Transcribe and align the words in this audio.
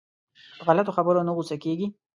په 0.57 0.63
غلطو 0.67 0.95
خبرو 0.97 1.25
نه 1.27 1.31
غوسه 1.35 1.55
کېږي. 1.63 1.87